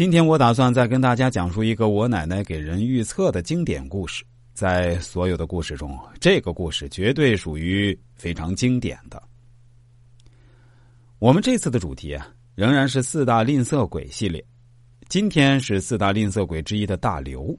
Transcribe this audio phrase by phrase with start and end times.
[0.00, 4.24] 今天我打算再跟大家讲述一个我奶奶给人预测的经典故事。
[4.54, 9.22] 在所有的故事中，这个故事绝对属于非常经典的。
[11.18, 14.42] 我们这次的主题啊，仍然是四大吝啬鬼系列。
[15.10, 17.54] 今天是四大吝啬鬼之一的大刘。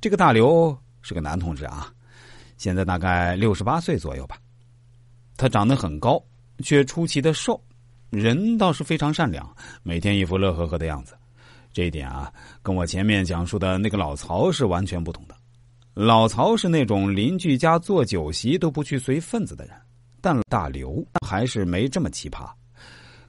[0.00, 1.92] 这个大刘是个男同志啊，
[2.56, 4.38] 现在大概六十八岁左右吧。
[5.36, 6.24] 他长得很高，
[6.64, 7.62] 却出奇的瘦，
[8.08, 11.14] 人倒是非常善良，每天一副乐呵呵的样子。
[11.72, 15.34] 这一点啊，跟我前面讲述的那个老曹是完全不同的。
[15.94, 19.74] 老曹是那种邻居家做酒席都不去随份子的人，
[20.20, 22.48] 但大刘还是没这么奇葩，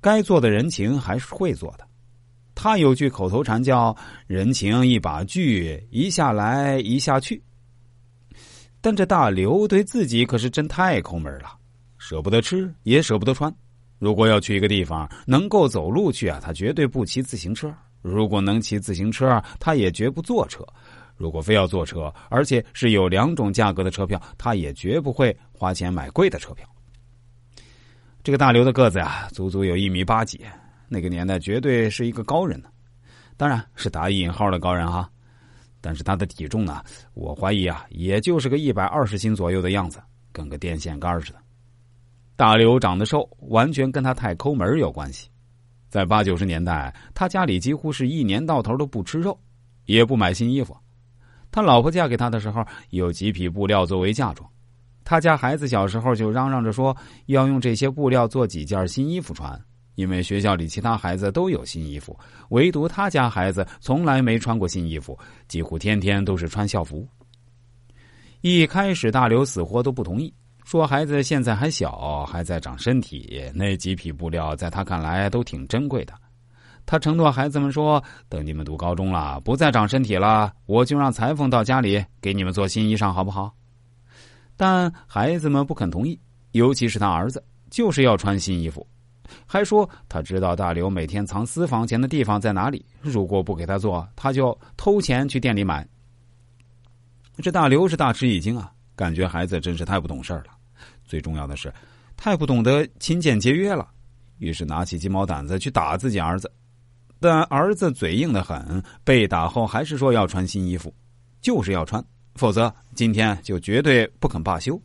[0.00, 1.86] 该做的人情还是会做的。
[2.54, 3.94] 他有句口头禅叫
[4.26, 7.42] “人情一把锯，一下来一下去”。
[8.80, 11.58] 但这大刘对自己可是真太抠门了，
[11.98, 13.54] 舍不得吃也舍不得穿。
[13.98, 17.72] 如果要去一个地方能够走路去啊，他绝对不骑自行车。
[18.02, 20.62] 如果能骑自行车，他也绝不坐车；
[21.16, 26.68] 如果非要坐车，而且是有两种价格的车票，他也绝不会花钱买贵的车票。
[28.22, 30.40] 这个大刘的个子呀，足足有一米八几，
[30.88, 32.68] 那个年代绝对是一个高人呢，
[33.36, 35.08] 当然是打引号的高人哈。
[35.80, 36.82] 但是他的体重呢，
[37.14, 40.00] 我怀疑啊，也就是个一百二十斤左右的样子，
[40.32, 41.38] 跟个电线杆似的。
[42.34, 45.28] 大刘长得瘦，完全跟他太抠门有关系。
[45.96, 49.34] 在八九十年代，他家里几乎是一年到头都不吃肉，
[49.86, 50.76] 也不买新衣服。
[51.50, 54.46] 他老婆嫁给他的时候，有几匹布料作为嫁妆。
[55.04, 56.94] 他家孩子小时候就嚷嚷着说
[57.28, 59.58] 要用这些布料做几件新衣服穿，
[59.94, 62.14] 因为学校里其他孩子都有新衣服，
[62.50, 67.08] 唯独他家孩子从来没穿过新衣服，几乎天天都是穿校服。
[68.42, 70.30] 一开始，大刘死活都不同意。
[70.66, 76.12] 说孩子现在还小，还在长身体，那几匹布料在他看来都挺珍贵的。
[76.84, 83.54] 他承诺孩子们说：“等你们读高中了，不再长身体了，我就让裁缝到家里给你们做新衣裳，好不好？”
[84.58, 86.18] 但孩子们不肯同意，
[86.50, 87.40] 尤其是他儿子，
[87.70, 88.84] 就是要穿新衣服，
[89.46, 95.86] 还说他知道大刘每天藏私房钱的地方在哪里，如果不给他做，他就偷钱去店里买。
[97.36, 100.55] 这大刘是大吃一惊啊，感觉孩子真是太不懂事了。
[101.06, 101.72] 最重要的是，
[102.16, 103.88] 太不懂得勤俭节约了，
[104.38, 106.50] 于是拿起鸡毛掸子去打自己儿子。
[107.18, 110.92] 但儿子嘴硬的很，被打后还是说要穿新衣服，
[111.40, 114.80] 就是要穿，否则今天就绝对不肯罢休。